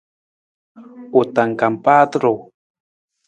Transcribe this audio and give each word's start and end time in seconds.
U 1.19 1.21
tangkang 1.35 1.77
paata 1.83 2.17
ruu. 2.23 2.39